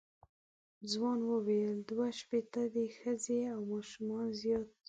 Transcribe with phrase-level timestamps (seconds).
[0.91, 4.77] ځوان وویل دوه شپېته دي ښځې او ماشومان زیات دي.